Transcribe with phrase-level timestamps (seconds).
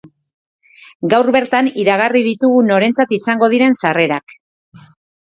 [1.11, 4.39] Gaur bertan iragarri ditugu norentzat izango diren sarrerak.